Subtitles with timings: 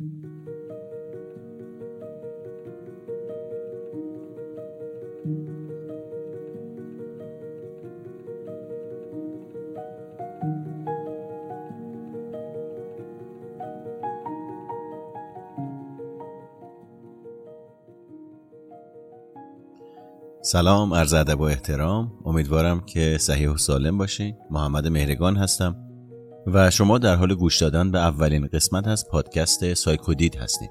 [0.00, 0.14] سلام
[20.94, 22.12] عرض ادب و احترام.
[22.24, 24.36] امیدوارم که صحیح و سالم باشین.
[24.50, 25.89] محمد مهرگان هستم.
[26.52, 30.70] و شما در حال گوش دادن به اولین قسمت از پادکست سایکودید هستید.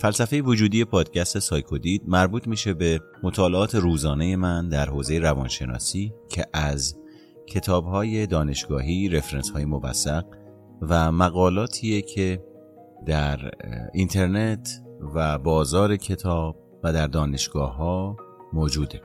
[0.00, 6.96] فلسفه وجودی پادکست سایکودید مربوط میشه به مطالعات روزانه من در حوزه روانشناسی که از
[7.46, 10.24] کتابهای دانشگاهی رفرنس های موثق
[10.82, 12.44] و مقالاتیه که
[13.06, 13.50] در
[13.92, 14.82] اینترنت
[15.14, 18.16] و بازار کتاب و در دانشگاه ها
[18.52, 19.00] موجوده.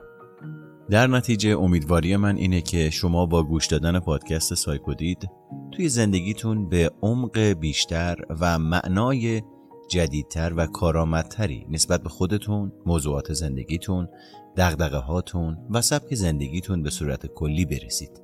[0.90, 5.30] در نتیجه امیدواری من اینه که شما با گوش دادن پادکست سایکودید
[5.72, 9.42] توی زندگیتون به عمق بیشتر و معنای
[9.90, 14.08] جدیدتر و کارآمدتری نسبت به خودتون، موضوعات زندگیتون،
[14.56, 18.22] دغدغه هاتون و سبک زندگیتون به صورت کلی برسید.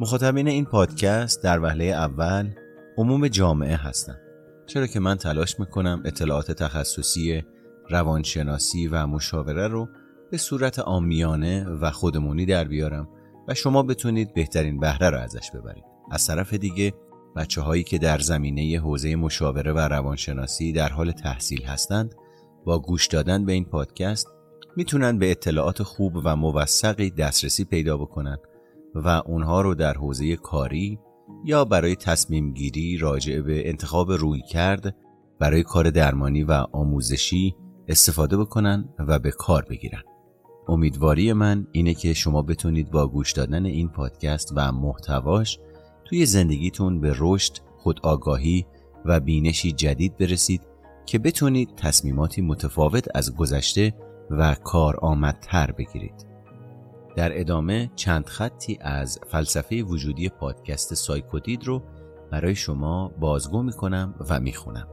[0.00, 2.50] مخاطبین این پادکست در وهله اول
[2.98, 4.20] عموم جامعه هستند.
[4.66, 7.44] چرا که من تلاش می‌کنم اطلاعات تخصصی
[7.90, 9.88] روانشناسی و مشاوره رو
[10.30, 13.08] به صورت آمیانه و خودمونی در بیارم
[13.48, 15.84] و شما بتونید بهترین بهره رو ازش ببرید.
[16.10, 16.92] از طرف دیگه
[17.36, 22.14] بچه هایی که در زمینه حوزه مشاوره و روانشناسی در حال تحصیل هستند
[22.64, 24.28] با گوش دادن به این پادکست
[24.76, 28.38] می‌تونن به اطلاعات خوب و موثقی دسترسی پیدا بکنن
[28.94, 30.98] و اونها رو در حوزه کاری
[31.44, 34.96] یا برای تصمیم گیری راجع به انتخاب روی کرد
[35.38, 37.56] برای کار درمانی و آموزشی
[37.88, 40.02] استفاده بکنن و به کار بگیرن.
[40.68, 45.58] امیدواری من اینه که شما بتونید با گوش دادن این پادکست و محتواش
[46.04, 48.66] توی زندگیتون به رشد، خودآگاهی
[49.04, 50.60] و بینشی جدید برسید
[51.06, 53.94] که بتونید تصمیماتی متفاوت از گذشته
[54.30, 56.26] و کارآمدتر بگیرید.
[57.16, 61.82] در ادامه چند خطی از فلسفه وجودی پادکست سایکودید رو
[62.30, 64.88] برای شما بازگو می‌کنم و می‌خونم.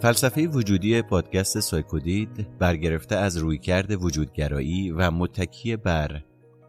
[0.00, 6.22] فلسفه وجودی پادکست سایکودید برگرفته از رویکرد وجودگرایی و متکی بر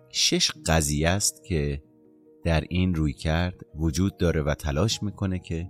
[0.10, 1.84] شش قضیه است که
[2.44, 5.70] در این رویکرد وجود داره و تلاش می‌کنه که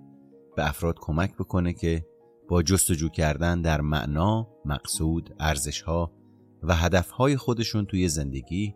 [0.56, 2.06] به افراد کمک بکنه که
[2.50, 6.12] با جستجو کردن در معنا، مقصود، ارزشها
[6.64, 8.76] و هدفهای خودشون توی زندگی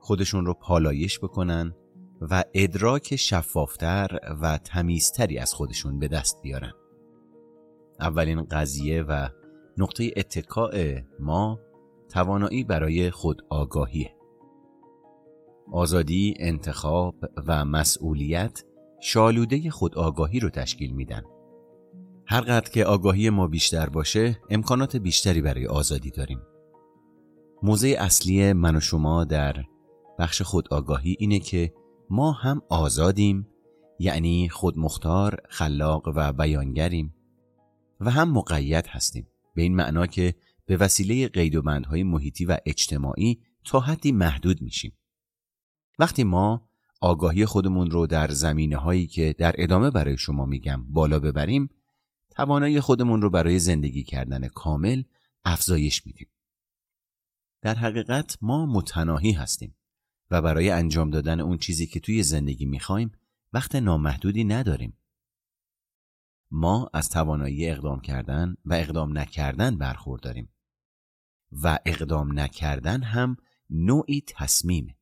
[0.00, 1.74] خودشون رو پالایش بکنن
[2.20, 6.72] و ادراک شفافتر و تمیزتری از خودشون به دست بیارن.
[8.00, 9.28] اولین قضیه و
[9.78, 11.60] نقطه اتکاع ما
[12.08, 14.16] توانایی برای خود آگاهیه
[15.72, 17.14] آزادی، انتخاب
[17.46, 18.64] و مسئولیت
[19.00, 21.22] شالوده خود آگاهی رو تشکیل میدن.
[22.26, 26.40] هر قدر که آگاهی ما بیشتر باشه امکانات بیشتری برای آزادی داریم.
[27.62, 29.64] موضع اصلی من و شما در
[30.18, 31.74] بخش خود آگاهی اینه که
[32.10, 33.48] ما هم آزادیم
[33.98, 37.14] یعنی خودمختار، خلاق و بیانگریم.
[38.00, 39.26] و هم مقید هستیم.
[39.54, 40.34] به این معنا که
[40.66, 44.92] به وسیله قید و بندهای محیطی و اجتماعی تا حدی محدود میشیم.
[45.98, 46.68] وقتی ما
[47.00, 51.70] آگاهی خودمون رو در زمینه هایی که در ادامه برای شما میگم بالا ببریم
[52.30, 55.02] توانایی خودمون رو برای زندگی کردن کامل
[55.44, 56.28] افزایش میدیم.
[57.62, 59.76] در حقیقت ما متناهی هستیم
[60.30, 63.12] و برای انجام دادن اون چیزی که توی زندگی می‌خوایم
[63.52, 64.98] وقت نامحدودی نداریم.
[66.50, 70.52] ما از توانایی اقدام کردن و اقدام نکردن برخورداریم.
[71.52, 73.36] و اقدام نکردن هم
[73.70, 74.96] نوعی تصمیمه.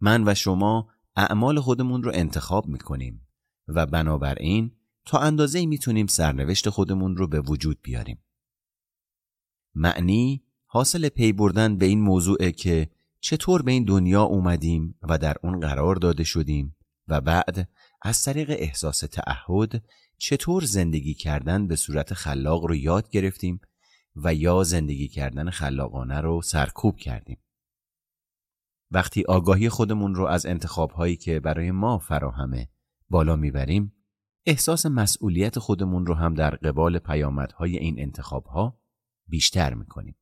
[0.00, 3.28] من و شما اعمال خودمون رو انتخاب می‌کنیم
[3.68, 4.72] و بنابراین
[5.04, 8.24] تا اندازه می‌تونیم سرنوشت خودمون رو به وجود بیاریم.
[9.74, 12.90] معنی حاصل پی بردن به این موضوع که
[13.20, 16.76] چطور به این دنیا اومدیم و در اون قرار داده شدیم
[17.08, 17.68] و بعد
[18.02, 19.84] از طریق احساس تعهد
[20.18, 23.60] چطور زندگی کردن به صورت خلاق رو یاد گرفتیم
[24.16, 27.38] و یا زندگی کردن خلاقانه رو سرکوب کردیم.
[28.90, 32.68] وقتی آگاهی خودمون رو از انتخابهایی که برای ما فراهمه
[33.10, 33.92] بالا می‌بریم
[34.46, 38.80] احساس مسئولیت خودمون رو هم در قبال پیامدهای این انتخابها
[39.26, 40.16] بیشتر می‌کنیم.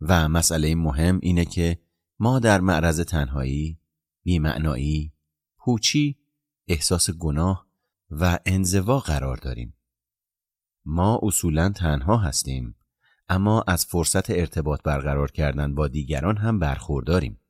[0.00, 1.78] و مسئله مهم اینه که
[2.18, 3.80] ما در معرض تنهایی،
[4.22, 5.12] بیمعنایی،
[5.58, 6.23] پوچی،
[6.68, 7.66] احساس گناه
[8.10, 9.74] و انزوا قرار داریم.
[10.84, 12.74] ما اصولا تنها هستیم
[13.28, 17.40] اما از فرصت ارتباط برقرار کردن با دیگران هم برخورداریم.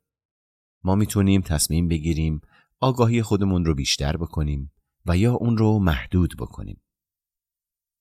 [0.85, 2.41] ما می‌تونیم تصمیم بگیریم
[2.81, 4.73] آگاهی خودمون رو بیشتر بکنیم
[5.07, 6.81] و یا اون رو محدود بکنیم.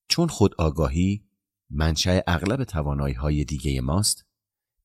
[0.08, 1.26] چون خود آگاهی
[1.70, 4.26] منشأ اغلب توانایی های دیگه ماست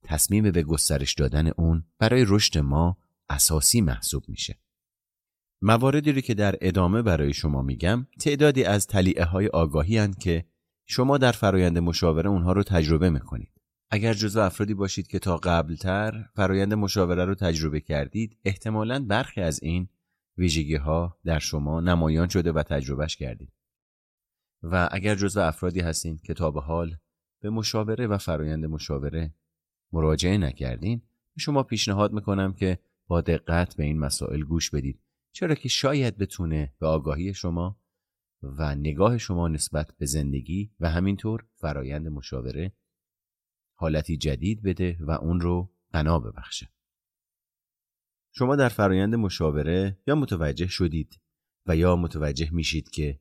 [0.03, 2.97] تصمیم به گسترش دادن اون برای رشد ما
[3.29, 4.59] اساسی محسوب میشه.
[5.63, 10.45] مواردی رو که در ادامه برای شما میگم تعدادی از تلیعه های آگاهی هن که
[10.87, 13.53] شما در فرایند مشاوره اونها رو تجربه می‌کنید.
[13.91, 19.63] اگر جزو افرادی باشید که تا قبلتر فرایند مشاوره رو تجربه کردید احتمالا برخی از
[19.63, 19.89] این
[20.39, 23.53] ویژگی ها در شما نمایان شده و تجربهش کردید.
[24.63, 26.97] و اگر جزو افرادی هستید که تا به حال
[27.43, 29.35] به مشاوره و فرایند مشاوره
[29.93, 31.03] مراجعه نکردین
[31.39, 35.01] شما پیشنهاد می‌کنم که با دقت به این مسائل گوش بدید
[35.39, 37.81] چرا که شاید بتونه به آگاهی شما
[38.43, 42.73] و نگاه شما نسبت به زندگی و همینطور فرایند مشاوره
[43.75, 46.69] حالتی جدید بده و اون رو بنا ببخشه.
[48.33, 51.21] شما در فرایند مشاوره یا متوجه شدید
[51.67, 53.21] و یا متوجه میشید که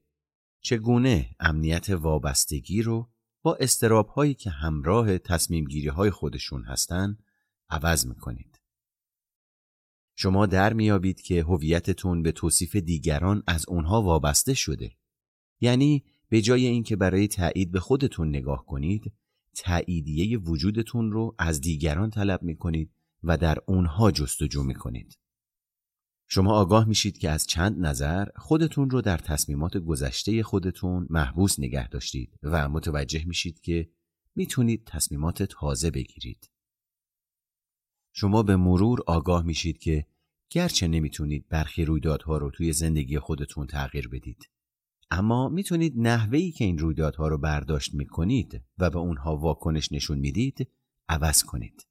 [0.62, 3.10] چگونه امنیت وابستگی رو
[3.42, 7.18] با استراب هایی که همراه تصمیم گیری های خودشون هستن
[7.70, 8.57] عوض می‌کنید.
[10.20, 14.92] شما در میابید که هویتتون به توصیف دیگران از اونها وابسته شده.
[15.62, 19.14] یعنی به جای اینکه برای تایید به خودتون نگاه کنید،
[19.56, 22.92] تاییدیه وجودتون رو از دیگران طلب می‌کنید
[23.24, 25.18] و در اونها جستجو می‌کنید.
[26.28, 31.88] شما آگاه میشید که از چند نظر خودتون رو در تصمیمات گذشته خودتون محبوس نگه
[31.88, 33.90] داشتید و متوجه میشید که
[34.36, 36.50] می‌تونید تصمیمات تازه بگیرید.
[38.20, 40.06] شما به مرور آگاه میشید که
[40.50, 44.50] گرچه نمی‌تونید برخی رویدادها رو توی زندگی خودتون تغییر بدید
[45.12, 50.68] اما می‌تونید نحوهی که این رویدادها رو برداشت می‌کنید و به اونها واکنش نشون می‌دید
[51.10, 51.88] عوض کنید.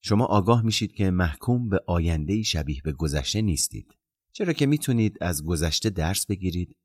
[0.00, 3.98] شما آگاه میشید که محکوم به آینده شبیه به گذشته نیستید
[4.32, 6.76] چرا که می‌تونید از گذشته درس بگیرید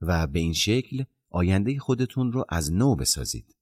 [0.00, 3.56] و به این شکل آینده خودتون رو از نو بسازید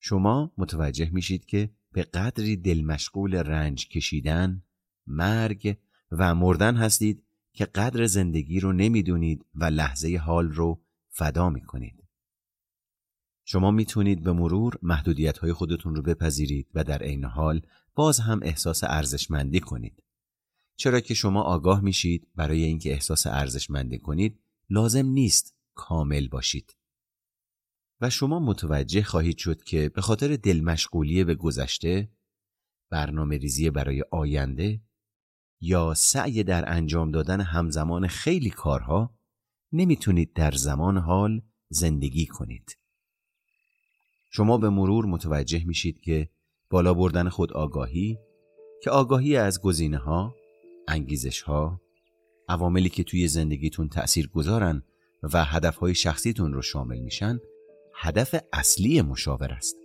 [0.00, 4.62] شما متوجه میشید که به قدری دل مشغول رنج کشیدن،
[5.06, 5.76] مرگ
[6.10, 7.22] و مردن هستید
[7.52, 12.04] که قدر زندگی رو نمی‌دونید و لحظه حال رو فدا می‌کنید.
[13.44, 17.62] شما می‌تونید به مرور محدودیت های خودتون رو بپذیرید و در عین حال
[17.94, 20.02] باز هم احساس ارزشمندی کنید.
[20.76, 24.40] چرا که شما آگاه میشید برای اینکه احساس ارزشمندی کنید
[24.70, 26.76] لازم نیست کامل باشید.
[28.00, 32.08] و شما متوجه خواهید شد که به خاطر دلمشغولی به گذشته،
[32.90, 34.80] برنامه ریزی برای آینده
[35.60, 39.14] یا سعی در انجام دادن همزمان خیلی کارها
[39.72, 42.78] نمی‌تونید در زمان حال زندگی کنید.
[44.30, 46.30] شما به مرور متوجه میشید که
[46.70, 48.18] بالا بردن خود آگاهی
[48.82, 50.34] که آگاهی از گزینه ها،
[50.88, 51.80] انگیزش ها،
[52.48, 54.82] عواملی که توی زندگیتون تأثیر گذارن
[55.22, 57.40] و هدف های شخصیتون رو شامل میشن
[58.02, 59.76] هدف اصلی مشاور است.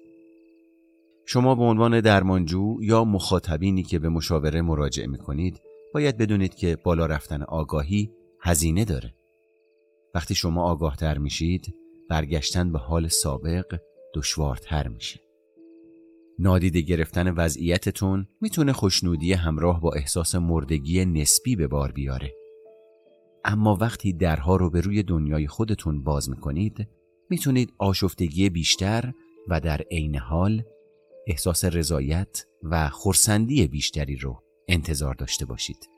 [1.25, 5.61] شما به عنوان درمانجو یا مخاطبینی که به مشاوره مراجعه می‌کنید
[5.93, 9.13] باید بدونید که بالا رفتن آگاهی هزینه داره.
[10.13, 11.75] وقتی شما آگاه تر میشید
[12.09, 13.79] برگشتن به حال سابق
[14.13, 15.19] دشوارتر میشه.
[16.39, 22.33] نادیده گرفتن وضعیتتون می‌تونه خوشنودی همراه با احساس مردگی نسبی به بار بیاره.
[23.45, 26.87] اما وقتی درها رو به روی دنیای خودتون باز می‌کنید
[27.29, 29.13] می‌تونید آشفتگی بیشتر
[29.47, 30.63] و در عین حال
[31.27, 35.94] احساس رضایت و خورسندی بیشتری رو انتظار داشته باشید.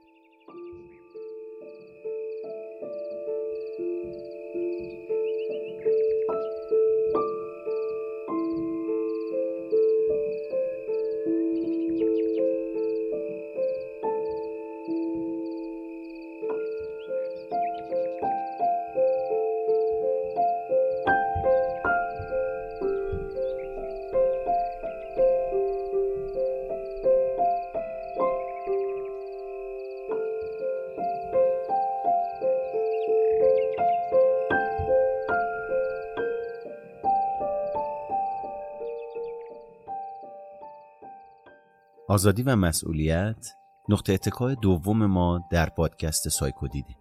[42.18, 43.48] آزادی و مسئولیت
[43.90, 46.96] نقطه اتکای دوم ما در پادکست سایکودیده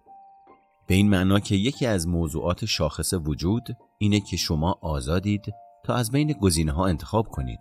[0.87, 5.53] به این معنا که یکی از موضوعات شاخص وجود اینه که شما آزادید
[5.85, 7.59] تا از بین گزینه ها انتخاب کنید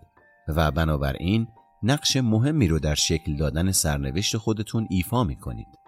[0.48, 1.48] و بنابراین
[1.82, 5.78] نقش مهمی رو در شکل دادن سرنوشت خودتون ایفا می کنید.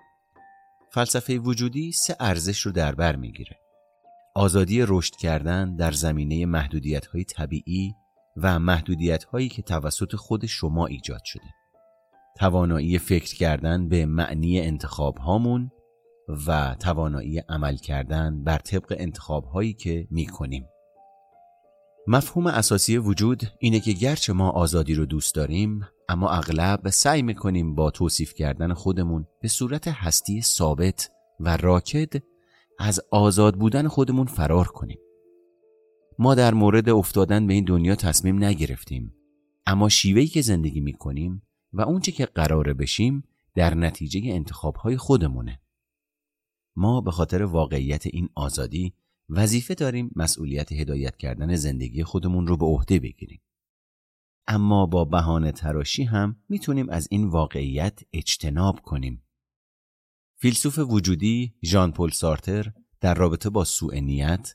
[0.90, 3.56] فلسفه وجودی سه ارزش رو در بر می‌گیره.
[4.34, 7.94] آزادی رشد کردن در زمینه محدودیت های طبیعی
[8.36, 11.57] و محدودیت هایی که توسط خود شما ایجاد شده.
[12.38, 15.70] توانایی فکر کردن به معنی انتخاب هامون
[16.46, 20.66] و توانایی عمل کردن بر طبق انتخاب هایی که می کنیم.
[22.06, 27.74] مفهوم اساسی وجود اینه که گرچه ما آزادی رو دوست داریم اما اغلب سعی می‌کنیم
[27.74, 32.22] با توصیف کردن خودمون به صورت هستی ثابت و راکد
[32.78, 34.98] از آزاد بودن خودمون فرار کنیم.
[36.18, 39.14] ما در مورد افتادن به این دنیا تصمیم نگرفتیم
[39.66, 41.42] اما شیوهی که زندگی می‌کنیم
[41.78, 45.60] و اونچه که قراره بشیم در نتیجه انتخابهای خودمونه.
[46.76, 48.94] ما به خاطر واقعیت این آزادی
[49.28, 53.40] وظیفه داریم مسئولیت هدایت کردن زندگی خودمون رو به عهده بگیریم.
[54.46, 59.22] اما با بهانه تراشی هم می‌تونیم از این واقعیت اجتناب کنیم.
[60.36, 64.54] فیلسوف وجودی ژان پل سارتر در رابطه با سوء نیت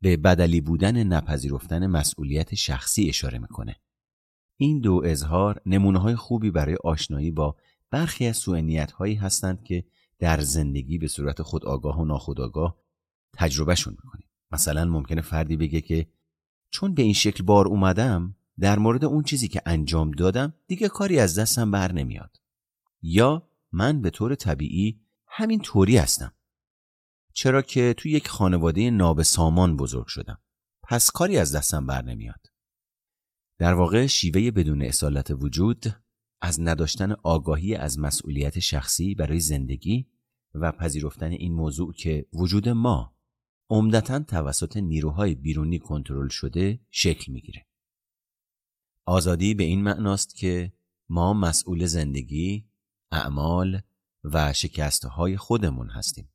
[0.00, 3.76] به بدلی بودن نپذیرفتن مسئولیت شخصی اشاره می‌کنه.
[4.56, 7.56] این دو اظهار نمونه های خوبی برای آشنایی با
[7.90, 9.84] برخی از سوء هایی هستند که
[10.18, 12.76] در زندگی به صورت خود آگاه و ناخودآگاه
[13.34, 14.28] تجربهشون می‌کنیم.
[14.50, 16.06] مثلا ممکنه فردی بگه که
[16.70, 21.18] چون به این شکل بار اومدم در مورد اون چیزی که انجام دادم دیگه کاری
[21.18, 22.36] از دستم بر نمیاد.
[23.02, 26.32] یا من به طور طبیعی همین طوری هستم.
[27.32, 30.38] چرا که تو یک خانواده نابسامان بزرگ شدم.
[30.82, 32.55] پس کاری از دستم بر نمیاد.
[33.58, 35.86] در واقع شیوه بدون اصالت وجود
[36.40, 40.08] از نداشتن آگاهی از مسئولیت شخصی برای زندگی
[40.54, 43.16] و پذیرفتن این موضوع که وجود ما
[43.70, 47.66] عمدتا توسط نیروهای بیرونی کنترل شده شکل می‌گیره.
[49.04, 50.72] آزادی به این معناست که
[51.08, 52.68] ما مسئول زندگی،
[53.12, 53.80] اعمال
[54.24, 56.32] و شکستهای خودمون هستیم.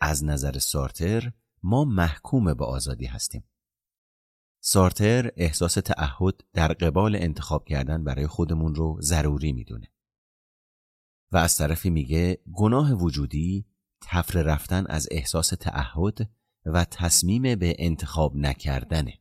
[0.00, 3.44] از نظر سارتر ما محکوم به آزادی هستیم.
[4.66, 9.92] سارتر احساس تعهد در قبال انتخاب کردن برای خودمون رو ضروری می‌دونه.
[11.32, 13.66] و از طرفی میگه گناه وجودی
[14.02, 16.30] تفره رفتن از احساس تعهد
[16.66, 19.20] و تصمیم به انتخاب نکردنه.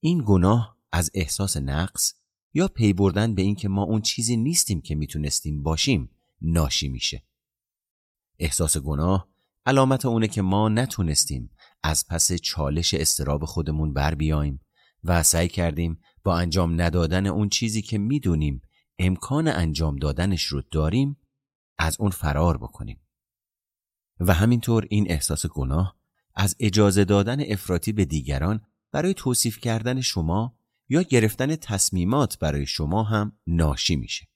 [0.00, 2.14] این گناه از احساس نقص
[2.54, 7.22] یا پی بردن به اینکه ما اون چیزی نیستیم که می‌تونستیم باشیم ناشی میشه.
[8.38, 9.28] احساس گناه
[9.66, 11.50] علامت اونه که ما نتونستیم
[11.82, 14.60] از پس چالش استراب خودمون بر بیایم
[15.04, 18.62] و سعی کردیم با انجام ندادن اون چیزی که می‌دونیم
[18.98, 21.16] امکان انجام دادنش رو داریم
[21.78, 23.00] از اون فرار بکنیم.
[24.20, 25.96] و همینطور این احساس گناه
[26.34, 28.60] از اجازه دادن افراطی به دیگران
[28.92, 30.58] برای توصیف کردن شما
[30.88, 34.28] یا گرفتن تصمیمات برای شما هم ناشی میشه.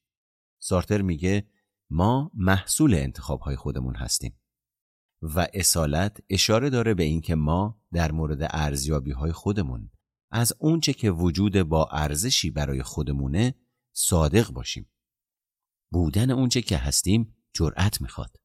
[0.58, 1.46] سارتر میگه
[1.90, 4.41] ما محصول انتخابهای خودمون هستیم.
[5.23, 9.91] و اصالت اشاره داره به اینکه ما در مورد ارزیابی های خودمون
[10.31, 13.55] از اونچه که وجود با ارزشی برای خودمونه
[13.93, 14.91] صادق باشیم.
[15.93, 18.37] بودن اونچه که هستیم جرأت می‌خواد.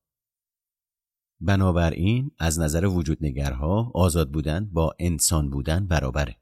[1.40, 6.38] بنابراین از نظر وجودنگرها آزاد بودن با انسان بودن برابره.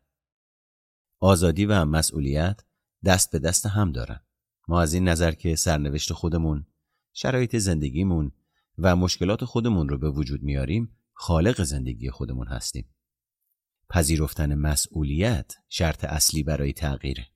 [1.20, 2.62] آزادی و مسئولیت
[3.06, 4.20] دست به دست هم دارن.
[4.68, 6.65] ما از این نظر که سرنوشت خودمون،
[7.13, 8.32] شرایط زندگیمون
[8.77, 12.96] و مشکلات خودمون رو به وجود میاریم خالق زندگی خودمون هستیم.
[13.89, 17.27] پذیرفتن مسئولیت شرط اصلی برای تغییره.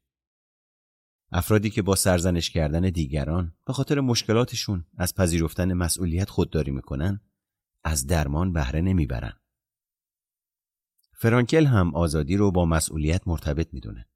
[1.31, 7.21] افرادی که با سرزنش کردن دیگران به خاطر مشکلاتشون از پذیرفتن مسئولیت خودداری می‌کنن
[7.83, 9.33] از درمان بهره نمی‌برن.
[11.13, 14.07] فرانکل هم آزادی رو با مسئولیت مرتبط می‌دونه.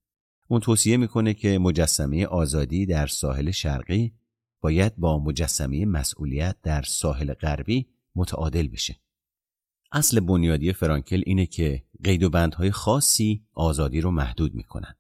[0.48, 4.14] اون توصیه می‌کنه که مجسمه آزادی در ساحل شرقی
[4.64, 9.00] باید با مجسمه مسئولیت در ساحل غربی متعادل بشه.
[9.92, 14.96] اصل بنیادی فرانکل اینه که قید و بندهای خاصی آزادی رو محدود می‌کنن.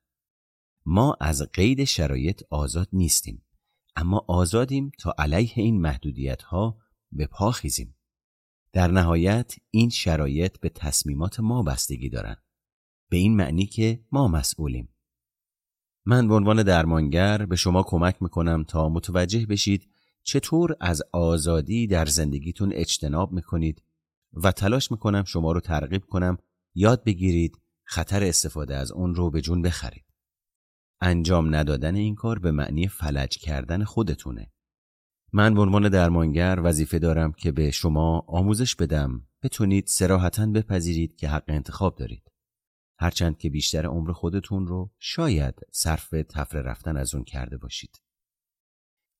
[0.85, 3.45] ما از قید شرایط آزاد نیستیم
[3.95, 6.77] اما آزادیم تا علیه این محدودیت ها
[7.11, 7.95] به پا خیزیم.
[8.73, 12.43] در نهایت این شرایط به تصمیمات ما بستگی دارند.
[13.09, 14.92] به این معنی که ما مسئولیم.
[16.05, 19.89] من به عنوان درمانگر به شما کمک می‌کنم تا متوجه بشید
[20.23, 23.83] چطور از آزادی در زندگیتون اجتناب می‌کنید
[24.33, 26.37] و تلاش می‌کنم شما رو ترغیب کنم
[26.75, 30.05] یاد بگیرید خطر استفاده از اون رو به جون بخرید.
[31.01, 34.51] انجام ندادن این کار به معنی فلج کردن خودتونه.
[35.33, 41.29] من به عنوان درمانگر وظیفه دارم که به شما آموزش بدم بتونید سراحتا بپذیرید که
[41.29, 42.32] حق انتخاب دارید.
[42.99, 48.01] هرچند که بیشتر عمر خودتون رو شاید صرف تفره رفتن از اون کرده باشید.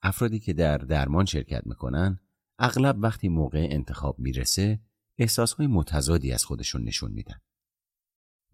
[0.01, 2.19] افرادی که در درمان شرکت می‌کنن
[2.59, 4.79] اغلب وقتی موقع انتخاب می‌رسه
[5.17, 7.41] احساسهای متضادی از خودشون نشون میدن.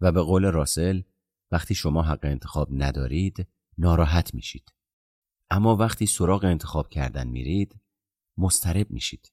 [0.00, 1.02] و به قول راسل
[1.50, 3.48] وقتی شما حق انتخاب ندارید
[3.78, 4.72] ناراحت میشید.
[5.50, 7.80] اما وقتی سراغ انتخاب کردن میرید
[8.38, 9.32] مسترب میشید.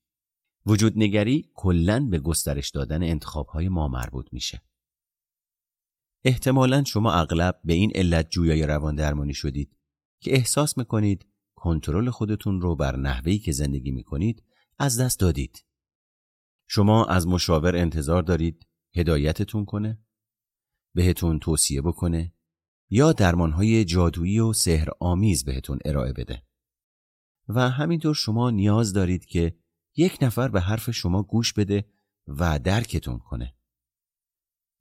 [0.65, 4.61] وجود نگری کلن به گسترش دادن انتخابهای ما مربوط میشه.
[6.23, 9.77] احتمالا شما اغلب به این علت جویای روان درمانی شدید
[10.21, 14.43] که احساس می‌کنید کنترل خودتون رو بر نحوهی که زندگی می‌کنید
[14.79, 15.65] از دست دادید.
[16.67, 19.99] شما از مشاور انتظار دارید هدایتتون کنه،
[20.95, 22.33] بهتون توصیه بکنه
[22.89, 26.43] یا درمانهای جادویی و سحر آمیز بهتون ارائه بده.
[27.47, 29.57] و همینطور شما نیاز دارید که
[29.95, 31.85] یک نفر به حرف شما گوش بده
[32.27, 33.56] و درکتون کنه.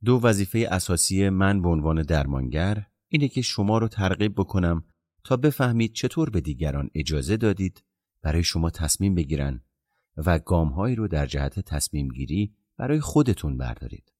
[0.06, 4.84] دو وظیفه اساسی من به عنوان درمانگر اینه که شما رو ترغیب بکنم
[5.24, 7.84] تا بفهمید چطور به دیگران اجازه دادید
[8.22, 9.60] برای شما تصمیم بگیرن
[10.16, 14.12] و گامهایی رو در جهت تصمیم گیری برای خودتون بردارید.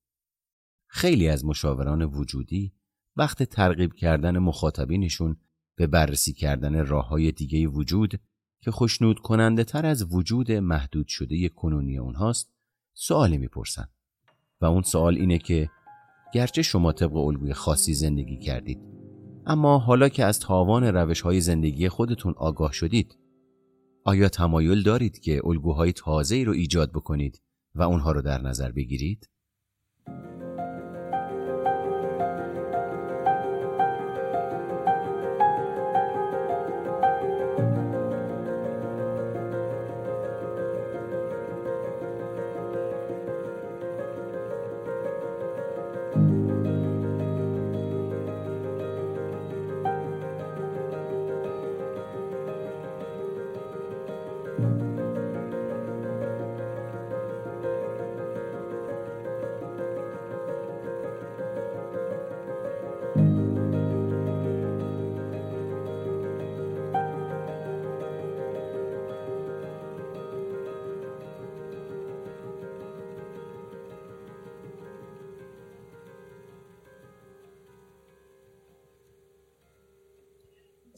[0.87, 2.73] خیلی از مشاوران وجودی
[3.17, 5.37] وقت ترغیب کردن مخاطبینشون
[5.77, 8.21] به بررسی کردن راه های دیگه وجود
[8.61, 12.53] که خوشنود کننده تر از وجود محدود شده کنونی اونهاست
[12.95, 13.89] سوالی می‌پرسن
[14.61, 15.71] و اون سوال اینه که
[16.35, 18.81] گرچه شما طبق الگوی خاصی زندگی کردید
[19.47, 23.19] اما حالا که از تاوان روش های زندگی خودتون آگاه شدید
[24.05, 27.43] آیا تمایل دارید که الگوهای تازه‌ای رو ایجاد بکنید
[27.75, 29.29] و اونها رو در نظر بگیرید؟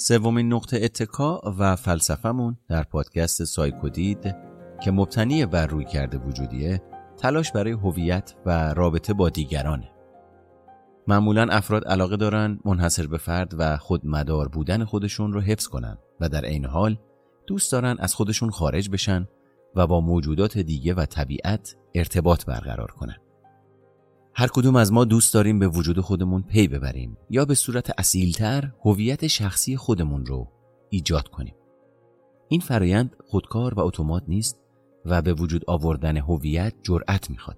[0.09, 4.37] سومین نقطه اتکا و فلسفهمون در پادکست سایکودید
[4.85, 6.83] که مبتنی بر روی کرده وجودیه
[7.16, 9.90] تلاش برای هویت و رابطه با دیگرانه.
[11.09, 16.29] معمولا افراد علاقه دارن منحصر به فرد و خودمدار بودن خودشون رو حفظ کنن و
[16.29, 16.99] در عین حال
[17.47, 19.29] دوست دارن از خودشون خارج بشن
[19.77, 23.16] و با موجودات دیگه و طبیعت ارتباط برقرار کنن.
[24.38, 28.72] هر کدوم از ما دوست داریم به وجود خودمون پی ببریم یا به صورت اصیلتر
[28.85, 30.48] هویت شخصی خودمون رو
[30.90, 31.55] ایجاد کنیم.
[32.48, 34.61] این فرایند خودکار و اتومات نیست
[35.05, 37.57] و به وجود آوردن هویت جرأت می‌خواد.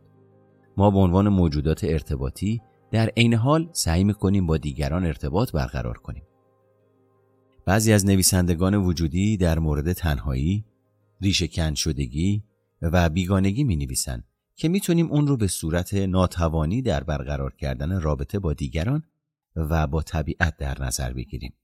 [0.76, 6.22] ما به عنوان موجودات ارتباطی در عین حال سعی می‌کنیم با دیگران ارتباط برقرار کنیم.
[7.64, 10.64] بعضی از نویسندگان وجودی در مورد تنهایی،
[11.20, 12.44] ریشه کن شدگی
[12.82, 14.24] و بیگانگی می نویسند
[14.60, 19.02] که می‌تونیم اون رو به صورت ناتوانی در برقرار کردن رابطه با دیگران
[19.56, 21.54] و با طبیعت در نظر بگیریم.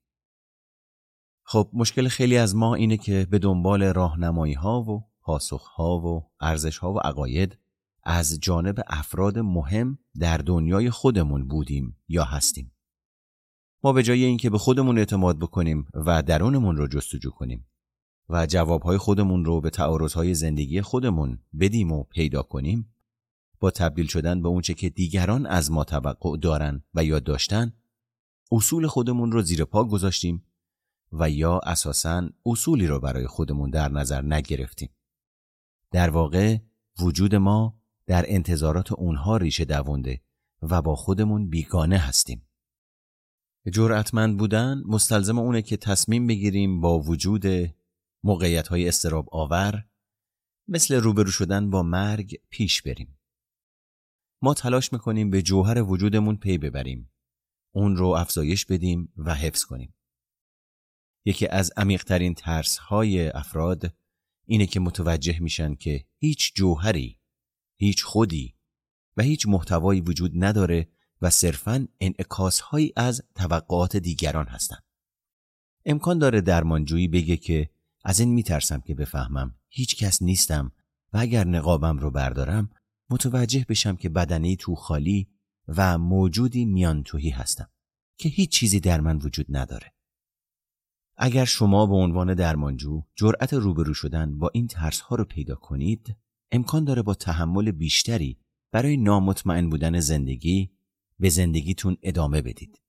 [1.42, 6.30] خب مشکل خیلی از ما اینه که به دنبال راهنمایی ها و پاسخ ها و
[6.40, 7.58] ارزش ها و عقاید
[8.02, 12.72] از جانب افراد مهم در دنیای خودمون بودیم یا هستیم.
[13.84, 17.66] ما به جای اینکه به خودمون اعتماد بکنیم و درونمون رو جستجو کنیم
[18.28, 22.92] و جوابهای خودمون رو به تعارضهای زندگی خودمون بدیم و پیدا کنیم.
[23.60, 27.72] با تبدیل شدن به اونچه که دیگران از ما توقع دارن و یا داشتن
[28.52, 30.44] اصول خودمون رو زیر پا گذاشتیم
[31.12, 34.90] و یا اساسا اصولی رو برای خودمون در نظر نگرفتیم.
[35.90, 36.58] در واقع
[37.00, 40.20] وجود ما در انتظارات اونها ریشه دوونده
[40.62, 42.42] و با خودمون بیگانه هستیم.
[43.72, 47.46] جرأتمند بودن مستلزم اونه که تصمیم بگیریم با وجود
[48.24, 49.88] موقعیت های استراب آور
[50.68, 53.18] مثل روبرو شدن با مرگ پیش بریم.
[54.42, 57.12] ما تلاش می‌کنیم به جوهر وجودمون پی ببریم.
[57.74, 59.94] اون رو افزایش بدیم و حفظ کنیم.
[61.24, 63.96] یکی از عمیقترین ترس های افراد
[64.46, 67.20] اینه که متوجه میشن که هیچ جوهری،
[67.76, 68.56] هیچ خودی
[69.16, 70.88] و هیچ محتوایی وجود نداره
[71.22, 74.84] و صرفاً انعکاسهایی از توقعات دیگران هستند.
[75.84, 77.70] امکان داره درمانجویی بگه که
[78.08, 80.72] از این میترسم که بفهمم هیچ کس نیستم
[81.12, 82.70] و اگر نقابم رو بردارم
[83.10, 85.28] متوجه بشم که بدنه تو خالی
[85.68, 87.68] و موجودی میان توهی هستم
[88.18, 89.92] که هیچ چیزی در من وجود نداره.
[91.16, 96.16] اگر شما به عنوان درمانجو جرأت روبرو شدن با این ترس ها رو پیدا کنید
[96.50, 98.38] امکان داره با تحمل بیشتری
[98.72, 100.70] برای نامطمئن بودن زندگی
[101.18, 102.80] به زندگیتون ادامه بدید.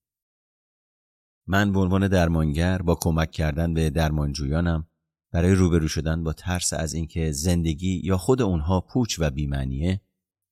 [1.47, 4.87] من به عنوان درمانگر با کمک کردن به درمانجویانم
[5.31, 10.01] برای روبرو شدن با ترس از اینکه زندگی یا خود اونها پوچ و بیمعنیه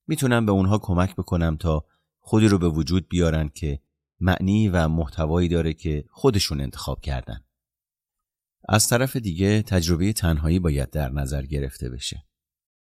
[0.06, 1.84] می‌تونم به اونها کمک بکنم تا
[2.20, 3.80] خودی رو به وجود بیارن که
[4.20, 7.40] معنی و محتوایی داره که خودشون انتخاب کردن.
[8.68, 12.26] از طرف دیگه تجربه تنهایی باید در نظر گرفته بشه.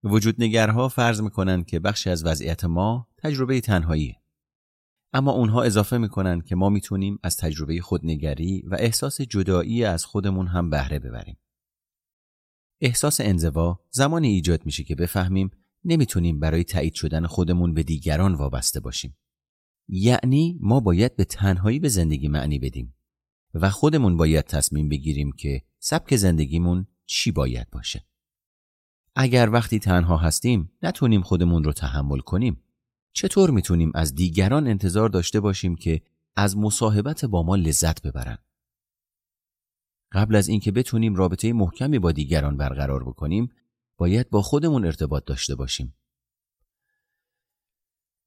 [0.05, 4.17] وجود نگرها فرض می‌کنن که بخشی از وضعیت ما تجربه تنهاییه.
[5.13, 10.47] اما اونها اضافه می‌کنن که ما می‌تونیم از تجربه خودنگری و احساس جدایی از خودمون
[10.47, 11.37] هم بهره ببریم.
[12.85, 15.51] احساس انزوا زمانی ایجاد میشه که بفهمیم
[15.85, 19.17] نمی‌تونیم برای تایید شدن خودمون به دیگران وابسته باشیم.
[19.89, 22.95] یعنی ما باید به تنهایی به زندگی معنی بدیم
[23.55, 28.07] و خودمون باید تصمیم بگیریم که سبک زندگیمون چی باید باشه.
[29.15, 32.61] اگر وقتی تنها هستیم نتونیم خودمون رو تحمل کنیم
[33.13, 36.03] چطور می‌تونیم از دیگران انتظار داشته باشیم که
[36.37, 38.39] از مصاحبت با ما لذت ببرن؟
[40.15, 43.53] قبل از اینکه بتونیم رابطه محکمی با دیگران برقرار بکنیم
[43.97, 45.97] باید با خودمون ارتباط داشته باشیم.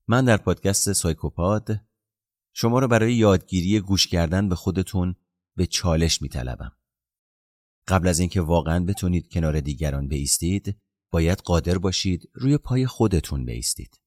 [0.07, 1.79] من در پادکست سایکوپاد
[2.53, 5.15] شما را برای یادگیری گوش کردن به خودتون
[5.55, 6.71] به چالش میطلبم.
[7.87, 14.01] قبل از اینکه واقعا بتونید کنار دیگران بیستید باید قادر باشید روی پای خودتون بیستید.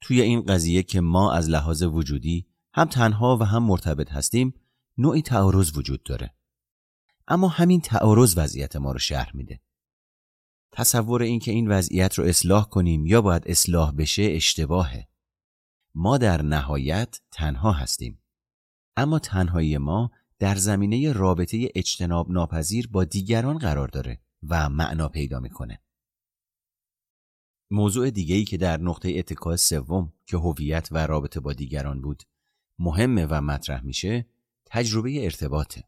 [0.00, 4.54] توی این قضیه که ما از لحاظ وجودی هم تنها و هم مرتبط هستیم
[4.98, 6.33] نوعی تعارض وجود داره.
[7.28, 9.60] اما همین تعارض وضعیت ما رو شرح میده.
[10.72, 15.08] تصور اینکه این وضعیت رو اصلاح کنیم یا باید اصلاح بشه اشتباهه.
[15.94, 18.22] ما در نهایت تنها هستیم.
[18.96, 25.40] اما تنهایی ما در زمینه رابطه اجتناب ناپذیر با دیگران قرار داره و معنا پیدا
[25.40, 25.82] می‌کنه.
[27.70, 32.22] موضوع دیگه‌ای که در نقطه اتکای سوم که هویت و رابطه با دیگران بود
[32.78, 34.26] مهمه و مطرح میشه
[34.66, 35.84] تجربه ارتباطه.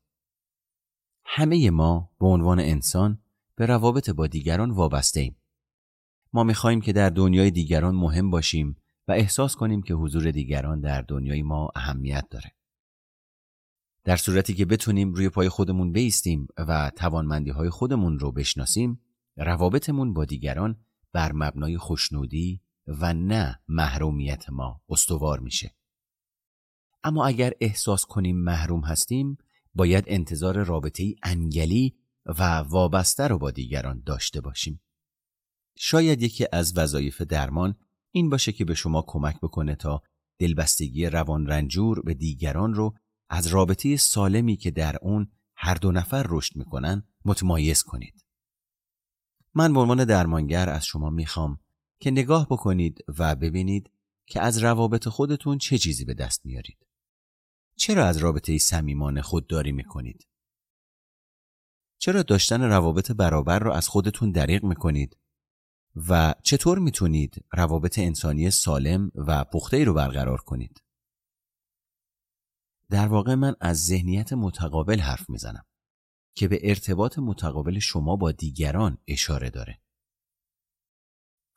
[1.26, 3.18] همه ما به عنوان انسان
[3.56, 5.36] به روابط با دیگران وابسته ایم.
[6.32, 8.76] ما می‌خواهیم که در دنیای دیگران مهم باشیم
[9.08, 12.52] و احساس کنیم که حضور دیگران در دنیای ما اهمیت داره.
[14.04, 19.00] در صورتی که بتونیم روی پای خودمون بیستیم و توانمندی های خودمون رو بشناسیم،
[19.36, 20.76] روابطمون با دیگران
[21.12, 25.74] بر مبنای خوشنودی و نه محرومیت ما استوار میشه.
[27.04, 29.38] اما اگر احساس کنیم محروم هستیم،
[29.76, 34.80] باید انتظار رابطه ای انگلی و وابسته رو با دیگران داشته باشیم.
[35.78, 37.74] شاید یکی از وظایف درمان
[38.10, 40.02] این باشه که به شما کمک بکنه تا
[40.38, 42.94] دلبستگی روان رنجور به دیگران رو
[43.30, 48.24] از رابطه سالمی که در اون هر دو نفر رشد می‌کنن متمایز کنید.
[49.54, 51.58] من به عنوان درمانگر از شما می‌خوام
[52.00, 53.90] که نگاه بکنید و ببینید
[54.26, 56.85] که از روابط خودتون چه چیزی به دست میارید.
[57.78, 60.28] چرا از رابطه صمیمانه خودداری می‌کنید؟
[61.98, 65.16] چرا داشتن روابط برابر رو از خودتون دریغ می‌کنید
[66.08, 70.82] و چطور می‌تونید روابط انسانی سالم و پخته ای رو برقرار کنید؟
[72.90, 75.64] در واقع من از ذهنیت متقابل حرف می‌زنم
[76.34, 79.80] که به ارتباط متقابل شما با دیگران اشاره داره.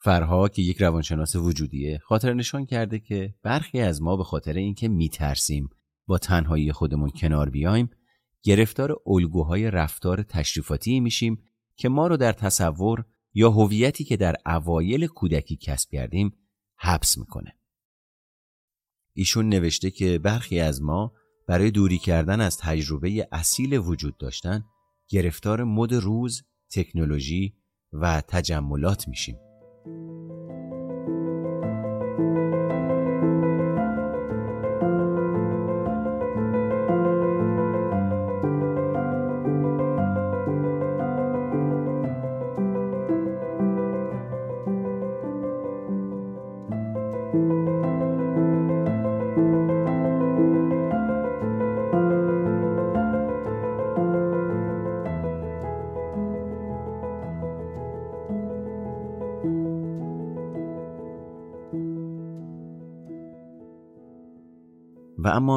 [0.02, 4.88] فرها که یک روانشناس وجودیه خاطر نشان کرده که برخی از ما به خاطر اینکه
[4.88, 5.70] میترسیم
[6.10, 7.90] با تنهایی خودمون کنار بیایم
[8.44, 11.44] گرفتار الگوهای رفتار تشریفاتی میشیم
[11.76, 16.34] که ما رو در تصور یا هویتی که در اوایل کودکی کسب کردیم
[16.78, 17.56] حبس می‌کنه.
[19.14, 21.14] ایشون نوشته که برخی از ما
[21.48, 24.64] برای دوری کردن از تجربه اصیل وجود داشتن
[25.08, 27.54] گرفتار مد روز، تکنولوژی
[27.94, 29.49] و تجملات میشیم.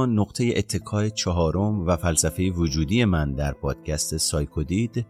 [0.06, 5.06] نقطه اتکای چهارم و فلسفه وجودی من در پادکست سایکودید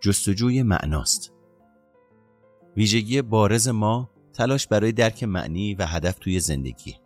[0.00, 1.32] جستجوی معناست.
[2.76, 6.96] ویژگی بارز ما تلاش برای درک معنی و هدف توی زندگی.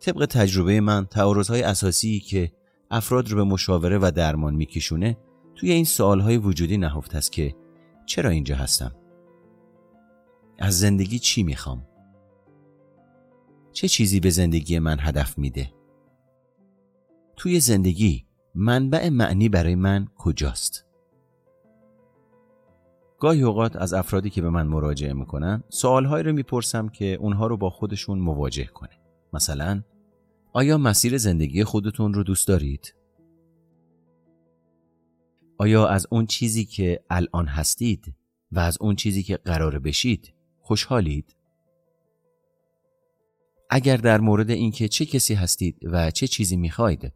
[0.00, 2.52] طبق تجربه من تعارضهای اساسی که
[2.90, 5.18] افراد رو به مشاوره و درمان میکشونه
[5.54, 7.54] توی این سوالهای وجودی نهفته است که
[8.06, 8.94] چرا اینجا هستم؟
[10.58, 11.86] از زندگی چی می‌خوام؟
[13.72, 15.72] چه چیزی به زندگی من هدف میده؟
[17.42, 20.86] توی زندگی منبع معنی برای من کجاست؟
[23.18, 27.56] گاهی اوقات از افرادی که به من مراجعه می‌کنن سوالهایی رو می‌پرسم که اونها رو
[27.56, 29.00] با خودشون مواجه کنه.
[29.32, 29.82] مثلا
[30.52, 32.94] آیا مسیر زندگی خودتون رو دوست دارید؟
[35.58, 38.14] آیا از اون چیزی که الان هستید
[38.52, 41.36] و از اون چیزی که قرار بشید خوشحالید؟
[43.70, 47.12] اگر در مورد اینکه چه کسی هستید و چه چیزی می‌خواید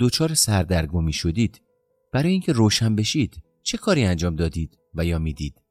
[0.00, 1.62] دچار سردرگمی شدید
[2.12, 5.62] برای اینکه روشن بشید چه کاری انجام دادید و یا می‌دید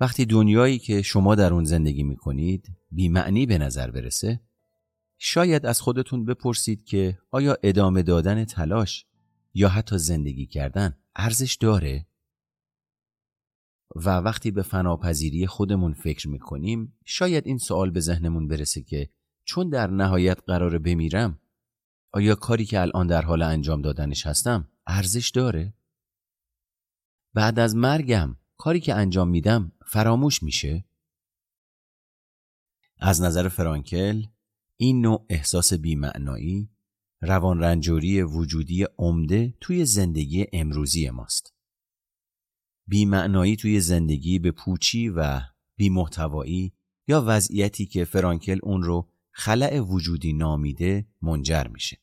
[0.00, 4.40] وقتی دنیایی که شما در اون زندگی می‌کنید بیمعنی به نظر برسه
[5.18, 9.06] شاید از خودتون بپرسید که آیا ادامه دادن تلاش
[9.54, 12.06] یا حتی زندگی کردن ارزش داره؟
[13.96, 19.08] و وقتی به فناپذیری خودمون فکر می‌کنیم شاید این سوال به ذهنمون برسه که
[19.44, 21.40] چون در نهایت قرار بمیرم
[22.12, 25.74] آیا کاری که الان در حال انجام دادنش هستم ارزش داره؟
[27.34, 30.84] بعد از مرگم کاری که انجام میدم فراموش میشه؟
[32.98, 34.22] از نظر فرانکل
[34.76, 36.70] این نوع احساس بیمعنایی
[37.22, 41.54] روان رنجوری وجودی عمده توی زندگی امروزی ماست.
[42.88, 45.40] بیمعنایی توی زندگی به پوچی و
[45.76, 46.72] بیمحتوایی
[47.08, 51.98] یا وضعیتی که فرانکل اون رو خلع وجودی نامیده منجر میشه.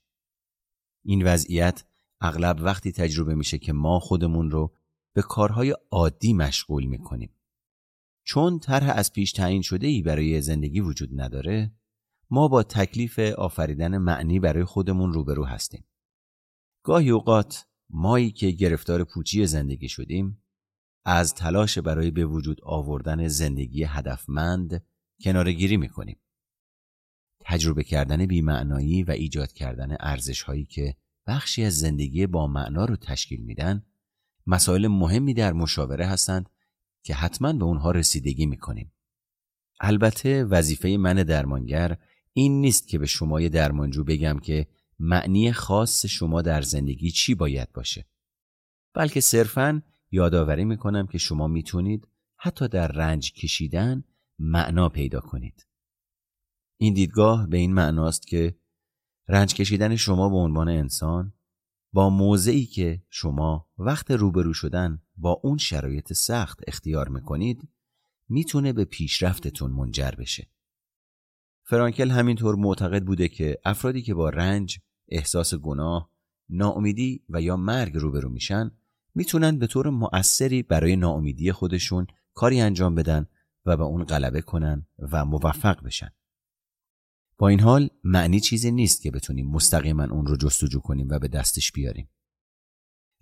[1.05, 1.83] این وضعیت
[2.21, 4.75] اغلب وقتی تجربه میشه که ما خودمون رو
[5.13, 7.35] به کارهای عادی مشغول می‌کنیم.
[8.23, 11.71] چون طرح از پیش تعیین شده ای برای زندگی وجود نداره
[12.29, 15.85] ما با تکلیف آفریدن معنی برای خودمون روبرو هستیم.
[16.83, 20.43] گاهی اوقات مایی که گرفتار پوچی زندگی شدیم
[21.05, 24.85] از تلاش برای به وجود آوردن زندگی هدفمند
[25.23, 26.19] کنارگیری می‌کنیم.
[27.45, 30.95] تجربه کردن بیمعنایی و ایجاد کردن ارزش هایی که
[31.27, 33.83] بخشی از زندگی با معنا رو تشکیل میدن
[34.47, 36.49] مسائل مهمی در مشاوره هستند
[37.03, 38.91] که حتما به اونها رسیدگی می‌کنیم.
[39.79, 41.97] البته وظیفه من درمانگر
[42.33, 44.67] این نیست که به شما درمانجو بگم که
[44.99, 48.05] معنی خاص شما در زندگی چی باید باشه
[48.93, 54.03] بلکه صرفا یادآوری می‌کنم که شما می‌تونید حتی در رنج کشیدن
[54.39, 55.67] معنا پیدا کنید
[56.83, 58.55] این دیدگاه به این معناست که
[59.27, 61.33] رنج کشیدن شما به عنوان انسان
[61.93, 67.69] با موضعی که شما وقت روبرو شدن با اون شرایط سخت اختیار می‌کنید
[68.29, 70.47] می‌تونه به پیشرفتتون منجر بشه
[71.63, 76.09] فرانکل همینطور معتقد بوده که افرادی که با رنج، احساس گناه،
[76.49, 78.71] ناامیدی و یا مرگ روبرو میشن
[79.15, 83.25] می‌تونن به طور مؤثری برای ناامیدی خودشون کاری انجام بدن
[83.65, 86.11] و به اون غلبه کنن و موفق بشن.
[87.47, 91.71] این حال معنی چیزی نیست که بتونیم مستقیما اون رو جستجو کنیم و به دستش
[91.71, 92.09] بیاریم.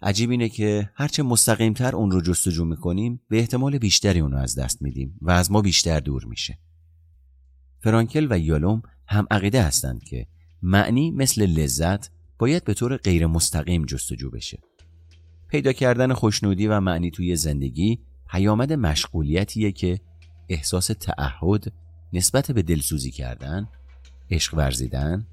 [0.02, 4.56] عجیب اینه که هرچه مستقیمتر اون رو جستجو می‌کنیم به احتمال بیشتری اون رو از
[4.56, 6.60] دست میدیم و از ما بیشتر دور میشه.
[7.84, 10.28] فرانکل و یالوم هم عقیده هستند که
[10.62, 14.60] معنی مثل لذت باید به طور غیر مستقیم جستجو بشه.
[15.50, 20.00] پیدا کردن خوشنودی و معنی توی زندگی پیامد مشغولیتیه که
[20.50, 21.74] احساس تعهد
[22.14, 23.68] نسبت به دلسوزی کردن،
[24.32, 25.26] عشق ورزیدن،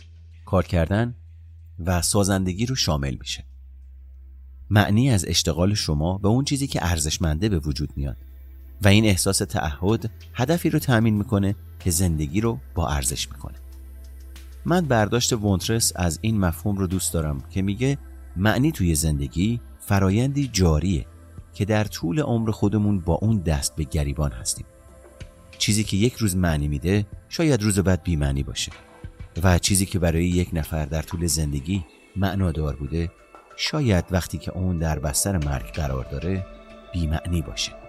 [0.46, 1.14] کار کردن
[1.78, 3.44] و سازندگی رو شامل میشه.
[4.70, 8.16] معنی از اشتغال شما به اون چیزی که ارزشمنده به وجود میاد
[8.82, 13.54] و این احساس تعهد هدفی رو تأمین می‌کنه که زندگی رو با ارزش می‌کنه.
[14.64, 17.98] من برداشت ونترس از این مفهوم رو دوست دارم که میگه
[18.36, 21.06] معنی توی زندگی فرایندی جاریه
[21.54, 24.66] که در طول عمر خودمون با اون دست به گریبان هستیم.
[25.58, 28.72] چیزی که یک روز معنی میده شاید روز بعد بیمعنی باشه.
[29.42, 31.84] و چیزی که برای یک نفر در طول زندگی
[32.16, 33.10] معنادار بوده
[33.56, 36.46] شاید وقتی که اون در بستر مرگ قرار داره
[36.92, 37.87] بیمعنی باشه.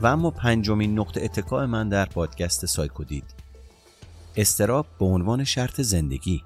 [0.00, 3.24] و اما پنجمین نقطه اتکاع من در پادکست سایکودید
[4.36, 6.42] استراب به عنوان شرط زندگی.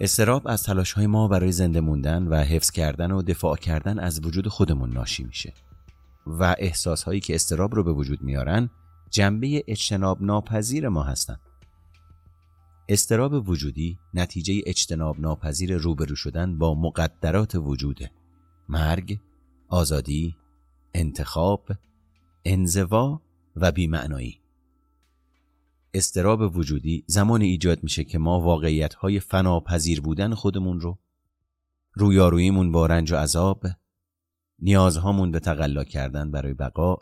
[0.00, 4.24] استراب از تلاش های ما برای زنده موندن و حفظ کردن و دفاع کردن از
[4.24, 5.54] وجود خودمون ناشی میشه.
[6.26, 8.70] و احساس هایی که استراب رو به وجود میارن
[9.10, 11.40] جنبه اجتناب ناپذیر ما هستند.
[12.88, 18.10] استراب وجودی نتیجه اجتناب ناپذیر روبرو شدن با مقدرات وجوده.
[18.68, 19.20] مرگ،
[19.68, 20.36] آزادی،
[20.94, 21.68] انتخاب،
[22.50, 23.22] انزوا
[23.56, 24.40] و بیمعنایی.
[25.94, 30.98] استراب وجودی زمان ایجاد میشه که ما واقعیت های فناپذیر بودن خودمون رو
[31.92, 33.66] رویاروییمون با رنج و عذاب
[34.58, 36.96] نیازهامون به تقلا کردن برای بقا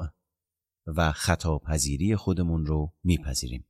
[0.87, 3.64] و خطاپذیری خودمون رو میپذیریم.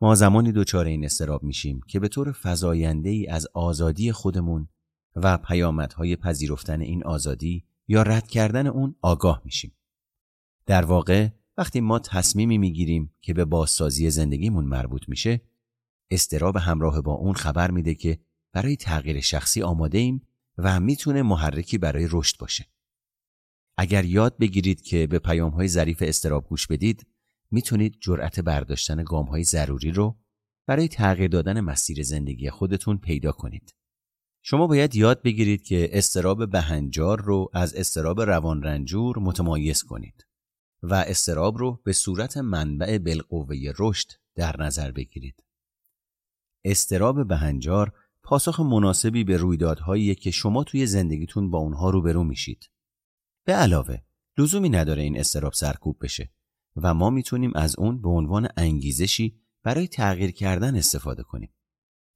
[0.00, 4.68] ما زمانی دچار این استراب میشیم که به طور فضاینده ای از آزادی خودمون
[5.16, 9.72] و پیامدهای پذیرفتن این آزادی یا رد کردن اون آگاه میشیم.
[10.68, 15.40] در واقع وقتی ما تصمیمی می‌گیریم که به بازسازی زندگیمون مربوط میشه
[16.10, 18.18] استراب همراه با اون خبر میده که
[18.52, 20.26] برای تغییر شخصی آماده ایم
[20.58, 22.66] و می‌تونه محرکی برای رشد باشه.
[23.76, 27.06] اگر یاد بگیرید که به پیام های ظریف استراب گوش بدید
[27.50, 30.18] می‌تونید جرأت برداشتن گام های ضروری رو
[30.66, 33.74] برای تغییر دادن مسیر زندگی خودتون پیدا کنید.
[34.42, 40.27] شما باید یاد بگیرید که استراب بهنجار رو از استراب روان رنجور متمایز کنید.
[40.82, 45.44] و استراب رو به صورت منبع بالقوه رشد در نظر بگیرید.
[46.64, 52.70] استراب بهنجار پاسخ مناسبی به رویدادهایی که شما توی زندگیتون با اونها روبرو میشید.
[53.44, 53.98] به علاوه
[54.38, 56.30] لزومی نداره این استراب سرکوب بشه
[56.76, 61.54] و ما می‌تونیم از اون به عنوان انگیزشی برای تغییر کردن استفاده کنیم.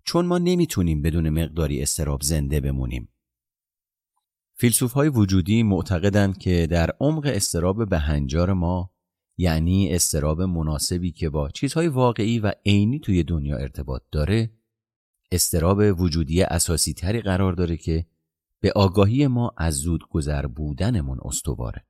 [0.05, 3.09] چون ما نمی‌تونیم بدون مقداری استراب زنده بمونیم.
[4.62, 8.90] فیلسوف های وجودی معتقدند که در عمق استراب بهنجار ما
[9.38, 14.51] یعنی استراب مناسبی که با چیزهای واقعی و عینی توی دنیا ارتباط داره
[15.33, 18.07] استراب وجودی اساسی تری قرار داره که
[18.61, 21.85] به آگاهی ما از زود گذر بودنمون استواره.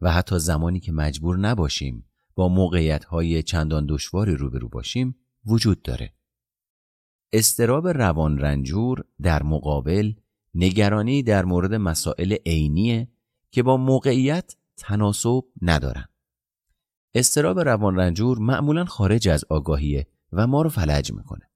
[0.00, 6.14] و حتی زمانی که مجبور نباشیم با موقعیت های چندان دشواری روبرو باشیم وجود داره.
[7.32, 10.12] استراب روان رنجور در مقابل
[10.56, 13.08] نگرانی در مورد مسائل عینیه
[13.50, 16.04] که با موقعیت تناسب ندارن.
[17.14, 21.50] استراب روان رنجور معمولا خارج از آگاهیه و ما رو فلج می‌کنه.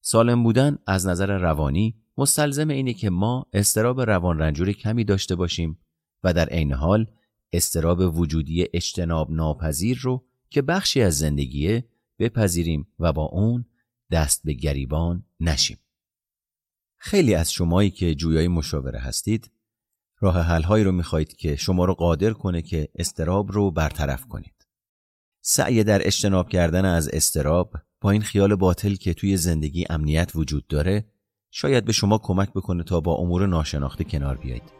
[0.00, 5.78] سالم بودن از نظر روانی مستلزم اینه که ما استراب روان رنجور کمی داشته باشیم
[6.24, 7.06] و در عین حال
[7.52, 13.64] استراب وجودی اجتناب ناپذیر رو که بخشی از زندگیه بپذیریم و با اون
[14.10, 15.78] دست به گریبان نشیم.
[17.06, 19.50] خیلی از شمایی که جویای مشاوره هستید
[20.20, 24.66] راه حلهایی رو می‌خواهید که شما رو قادر کنه که استراب رو برطرف کنید.
[25.40, 30.66] سعی در اجتناب کردن از استراب با این خیال باطل که توی زندگی امنیت وجود
[30.66, 31.04] داره
[31.50, 34.72] شاید به شما کمک بکنه تا با امور ناشناخته کنار بیایید.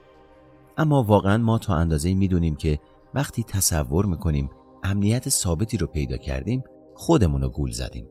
[0.77, 2.81] اما واقعا ما تا اندازه می‌دونیم که
[3.15, 4.51] وقتی تصور می‌کنیم
[4.83, 8.09] امنیت ثابتی رو پیدا کردیم خودمون رو گول زدیم.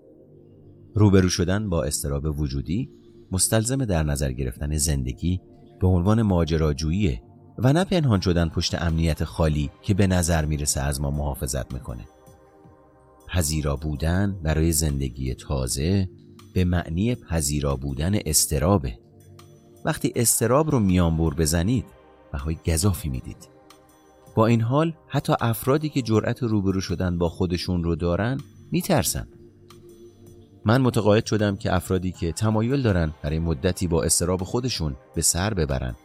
[0.96, 3.03] روبرو شدن با استراب وجودی
[3.34, 5.42] مستلزم در نظر گرفتن زندگی
[5.82, 7.22] به عنوان ماجراجویی
[7.58, 12.04] و نه پنهان شدن پشت امنیت خالی که به نظر می‌رسه از ما محافظت می‌کنه.
[13.28, 16.10] پذیرا بودن برای زندگی تازه
[16.54, 19.00] به معنی پذیرا بودن استرابه.
[19.86, 21.86] وقتی استراب رو میانبور بزنید
[22.34, 23.50] بهای گذافی می‌دید.
[24.36, 28.38] با این حال حتی افرادی که جرأت روبرو شدن با خودشون رو دارن
[28.72, 29.28] میترسن.
[30.66, 35.54] من متقاعد شدم که افرادی که تمایل دارن برای مدتی با استراب خودشون به سر
[35.54, 35.96] ببرن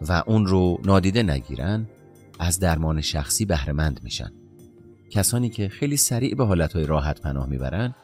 [0.00, 1.86] و اون رو نادیده نگیرن
[2.38, 4.32] از درمان شخصی بهرهمند میشن.
[5.10, 7.94] کسانی که خیلی سریع به حالتهای راحت پناه می‌برن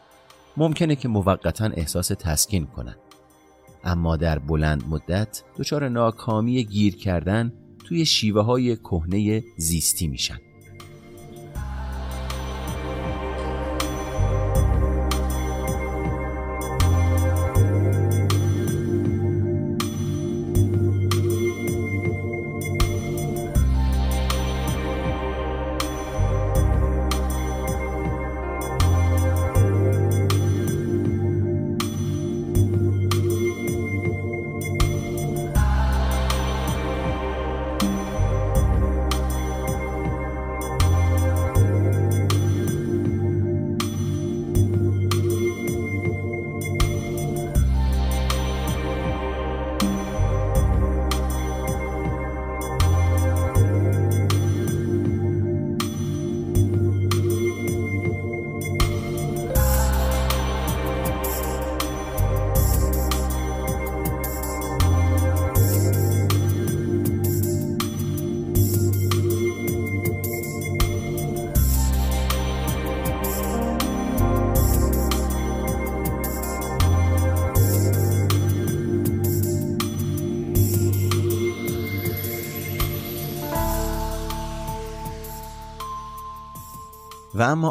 [0.56, 2.96] ممکنه که موقتا احساس تسکین کنن.
[3.84, 7.52] اما در بلند مدت دچار ناکامی گیر کردن
[7.84, 10.38] توی شیوه های کهنه زیستی میشن.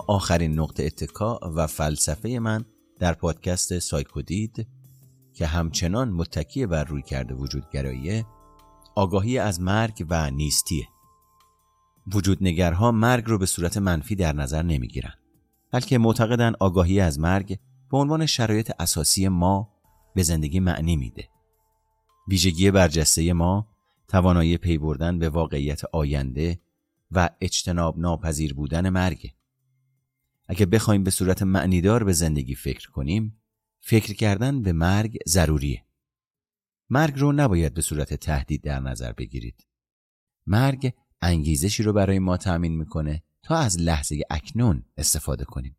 [0.08, 2.66] آخرین نقطه اتکا و فلسفه من
[3.00, 4.68] در پادکست سایکودید
[5.34, 8.26] که همچنان متکی بر روی کرده وجودگراییه
[8.96, 10.88] آگاهی از مرگ و نیستیه.
[12.14, 15.14] وجودنگرها مرگ رو به صورت منفی در نظر نمی‌گیرن
[15.72, 17.60] بلکه معتقدن آگاهی از مرگ
[17.92, 19.70] به عنوان شرایط اساسی ما
[20.16, 21.30] به زندگی معنی میده.
[22.28, 23.68] ویژگی برجسته ما
[24.08, 26.60] توانایی پی بردن به واقعیت آینده
[27.12, 29.32] و اجتناب ناپذیر بودن مرگ
[30.54, 33.42] اگه بخوایم به صورت معنیدار به زندگی فکر کنیم
[33.80, 35.86] فکر کردن به مرگ ضروریه.
[36.90, 39.68] مرگ رو نباید به صورت تهدید در نظر بگیرید.
[40.48, 45.78] مرگ انگیزشی رو برای ما تأمین می‌کنه تا از لحظه اکنون استفاده کنیم.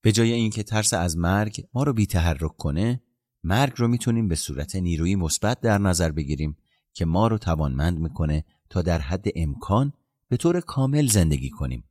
[0.00, 3.02] به جای اینکه ترس از مرگ ما رو بیتحرک کنه
[3.44, 6.56] مرگ رو می‌تونیم به صورت نیروی مثبت در نظر بگیریم
[6.94, 9.92] که ما رو توانمند می‌کنه تا در حد امکان
[10.28, 11.84] به طور کامل زندگی کنیم.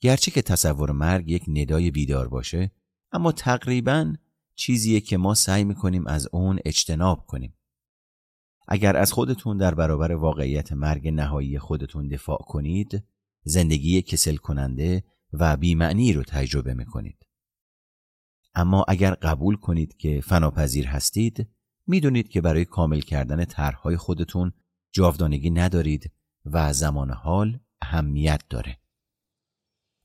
[0.00, 2.72] گرچه که تصور مرگ یک ندای بیدار باشه
[3.12, 4.14] اما تقریبا
[4.54, 7.54] چیزیه که ما سعی می‌کنیم از اون اجتناب کنیم.
[8.68, 13.04] اگر از خودتون در برابر واقعیت مرگ نهایی خودتون دفاع کنید
[13.44, 17.26] زندگی کسل کننده و بیمعنی رو تجربه می‌کنید.
[18.54, 21.48] اما اگر قبول کنید که فناپذیر هستید
[21.86, 24.52] می‌دونید که برای کامل کردن طرحهای خودتون
[24.92, 26.12] جاودانگی ندارید
[26.44, 28.83] و زمان حال اهمیت داره.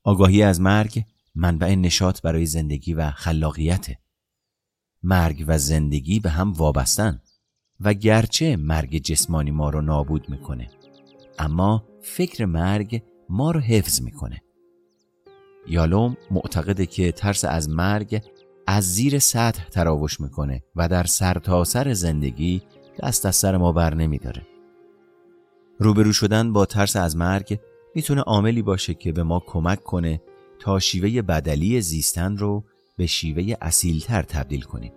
[0.09, 1.05] آگاهی از مرگ
[1.35, 3.87] منبع نشاط برای زندگی و خلاقیت.
[5.03, 7.21] مرگ و زندگی به هم وابستن
[7.79, 10.69] و گرچه مرگ جسمانی ما رو نابود می‌کنه
[11.39, 14.41] اما فکر مرگ ما رو حفظ می‌کنه.
[15.67, 18.23] یالوم معتقده که ترس از مرگ
[18.67, 22.61] از زیر سطح تراوش می‌کنه و در سرتاسر سر زندگی
[23.03, 24.47] دست از سر ما بر نمیداره.
[25.79, 27.59] روبرو شدن با ترس از مرگ
[27.95, 30.21] می‌تونه عاملی باشه که به ما کمک کنه
[30.59, 32.63] تا شیوه بدلی زیستن رو
[32.97, 34.93] به شیوه اصیلتر تبدیل کنیم.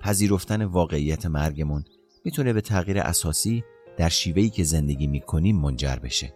[0.00, 1.84] پذیرفتن واقعیت مرگمون
[2.24, 3.64] می‌تونه به تغییر اساسی
[3.96, 6.34] در شیوهی که زندگی می‌کنیم منجر بشه.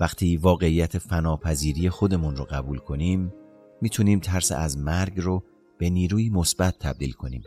[0.00, 3.32] وقتی واقعیت فناپذیری خودمون رو قبول کنیم
[3.80, 5.42] می‌تونیم ترس از مرگ رو
[5.78, 7.42] به نیروی مثبت تبدیل کنیم.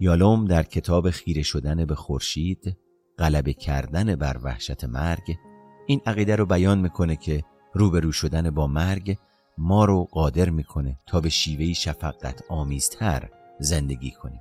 [0.00, 2.76] یالوم در کتاب خیره شدن به خورشید
[3.18, 5.36] غلبه کردن بر وحشت مرگ
[5.86, 7.44] این عقیده رو بیان می‌کنه که
[7.74, 9.16] روبرو شدن با مرگ
[9.58, 14.40] ما رو قادر می‌کنه تا به شیوهی شفقت آمیزتر زندگی کنیم.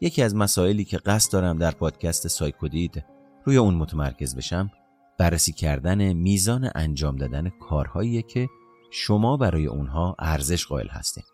[0.00, 3.04] یکی از مسائلی که قصد دارم در پادکست سایکودید
[3.44, 4.70] روی اون متمرکز بشم
[5.18, 8.48] بررسی کردن میزان انجام دادن کارهایی که
[8.90, 11.24] شما برای اونها ارزش قائل هستید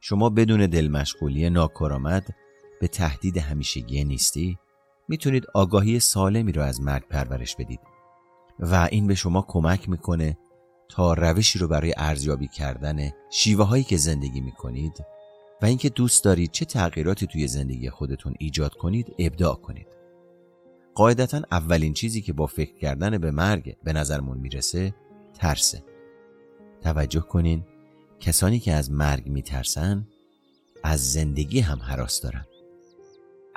[0.00, 2.24] شما بدون دل مشغولی ناکارآمد
[2.80, 4.58] به تهدید همیشگی نیستی؟
[5.08, 7.80] می‌تونید آگاهی سالمی رو از مرگ پرورش بدید
[8.58, 10.38] و این به شما کمک می‌کنه
[10.88, 15.04] تا روشی رو برای ارزیابی کردن شیوه هایی که زندگی می‌کنید
[15.62, 19.86] و اینکه دوست دارید چه تغییراتی توی زندگی خودتون ایجاد کنید ابداع کنید.
[20.94, 24.94] قاعدتا اولین چیزی که با فکر کردن به مرگ به نظرمون می‌رسه
[25.34, 25.84] ترسه.
[26.82, 27.64] توجه کنین
[28.20, 30.08] کسانی که از مرگ میترسن
[30.82, 32.44] از زندگی هم حراس دارن.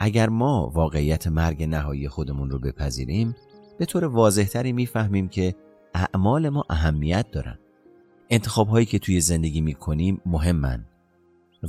[0.01, 3.35] اگر ما واقعیت مرگ نهایی خودمون رو بپذیریم
[3.77, 5.55] به طور واضحتری می‌فهمیم که
[5.93, 7.59] اعمال ما اهمیت دارن.
[8.29, 10.85] انتخاب هایی که توی زندگی می‌کنیم مهمن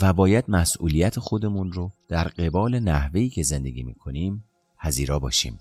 [0.02, 4.44] و باید مسئولیت خودمون رو در قبال نحوهی که زندگی می‌کنیم
[4.82, 5.58] پذیرا باشیم.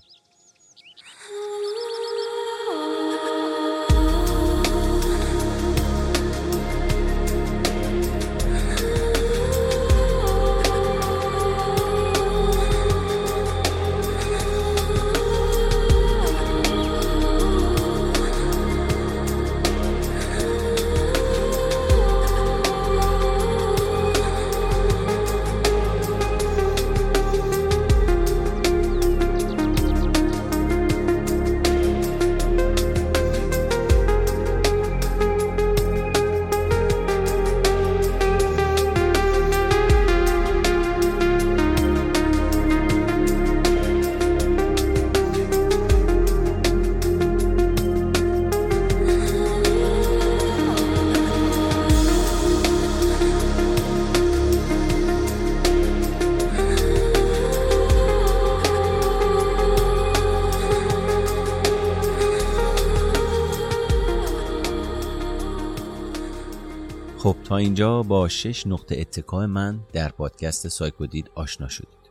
[67.22, 72.10] خب تا اینجا با شش نقطه اتکای من در پادکست سایکودید آشنا شدید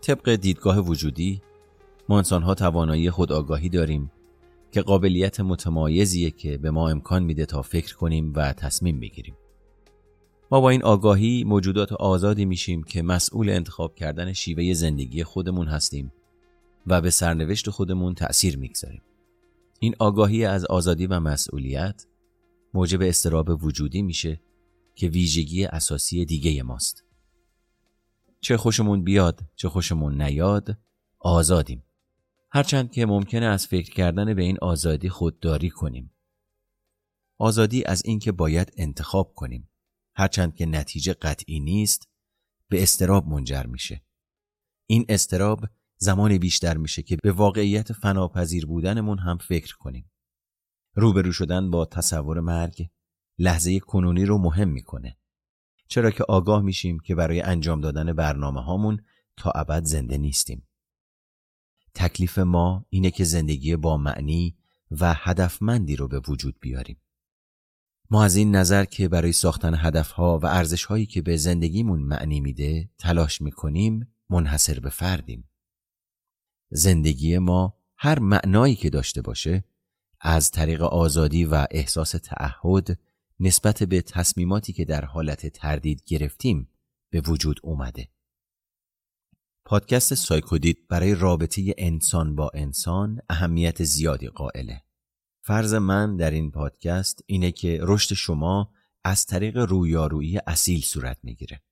[0.00, 1.42] طبق دیدگاه وجودی
[2.08, 4.12] ما انسان ها توانایی خود آگاهی داریم
[4.72, 9.36] که قابلیت متمایزیه که به ما امکان میده تا فکر کنیم و تصمیم بگیریم.
[10.50, 16.12] ما با این آگاهی موجودات آزادی میشیم که مسئول انتخاب کردن شیوه زندگی خودمون هستیم
[16.86, 19.02] و به سرنوشت خودمون تأثیر می‌گذاریم.
[19.80, 22.06] این آگاهی از آزادی و مسئولیت
[22.74, 24.40] موجب استراب وجودی میشه
[24.94, 27.04] که ویژگی اساسی دیگه ماست.
[28.40, 30.78] چه خوشمون بیاد چه خوشمون نیاد
[31.18, 31.84] آزادیم.
[32.50, 36.14] هرچند که ممکنه از فکر کردن به این آزادی خودداری کنیم.
[37.38, 39.68] آزادی از اینکه باید انتخاب کنیم.
[40.14, 42.08] هرچند که نتیجه قطعی نیست
[42.68, 44.02] به استراب منجر میشه.
[44.86, 45.64] این استراب
[45.96, 50.11] زمان بیشتر میشه که به واقعیت فناپذیر بودنمون هم فکر کنیم.
[50.94, 52.88] روبرو شدن با تصور مرگ
[53.38, 55.16] لحظه کنونی رو مهم می‌کنه.
[55.88, 59.04] چرا که آگاه میشیم که برای انجام دادن برنامه هامون
[59.36, 60.68] تا ابد زنده نیستیم.
[61.94, 64.56] تکلیف ما اینه که زندگی با معنی
[64.90, 67.00] و هدفمندی رو به وجود بیاریم.
[68.10, 72.90] ما از این نظر که برای ساختن هدفها و ارزشهایی که به زندگیمون معنی میده
[72.98, 75.50] تلاش می‌کنیم منحصر به فردیم.
[76.70, 79.64] زندگی ما هر معنایی که داشته باشه
[80.24, 82.98] از طریق آزادی و احساس تعهد
[83.40, 86.68] نسبت به تصمیماتی که در حالت تردید گرفتیم
[87.10, 88.08] به وجود اومده.
[89.64, 94.82] پادکست سایکودید برای رابطه انسان با انسان اهمیت زیادی قائله.
[95.44, 98.72] فرض من در این پادکست اینه که رشد شما
[99.04, 101.62] از طریق رویارویی اصیل صورت می‌گیره.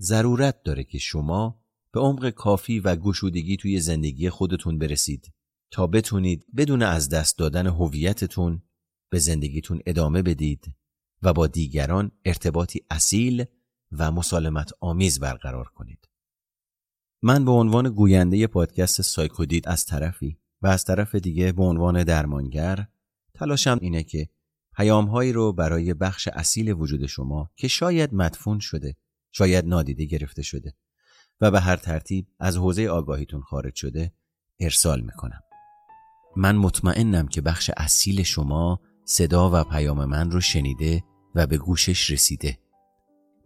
[0.00, 1.62] ضرورت داره که شما
[1.92, 5.32] به عمق کافی و گشودگی توی زندگی خودتون برسید
[5.70, 8.62] تا بتونید بدون از دست دادن هویتتون
[9.10, 10.74] به زندگیتون ادامه بدید
[11.22, 13.44] و با دیگران ارتباطی اصیل
[13.92, 16.08] و مسالمت آمیز برقرار کنید.
[17.22, 22.86] من به عنوان گوینده پادکست سایکودید از طرفی و از طرف دیگه به عنوان درمانگر
[23.34, 24.28] تلاشم اینه که
[24.76, 28.96] پیامهایی رو برای بخش اصیل وجود شما که شاید مدفون شده
[29.32, 30.74] شاید نادیده گرفته شده
[31.40, 34.12] و به هر ترتیب از حوزه آگاهیتون خارج شده
[34.60, 35.40] ارسال می‌کنم
[36.36, 41.04] من مطمئنم که بخش اصیل شما صدا و پیام من رو شنیده
[41.34, 42.58] و به گوشش رسیده.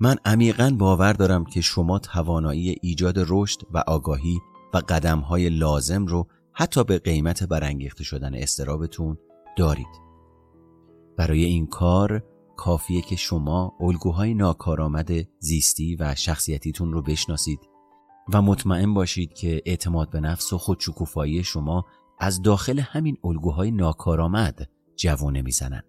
[0.01, 4.39] من عمیقا باور دارم که شما توانایی ایجاد رشد و آگاهی
[4.75, 9.19] و قدمهای لازم رو حتی به قیمت برانگیخته شدن استرابتون
[9.57, 10.05] دارید.
[11.17, 12.23] برای این کار
[12.57, 17.61] کافیه که شما الگوهای ناکارآمد زیستی و شخصیتیتون رو بشناسید
[18.33, 21.85] و مطمئن باشید که اعتماد به نفس و خودشکوفایی شما
[22.19, 25.83] از داخل همین الگوهای ناکارآمد جوانه می‌زنن.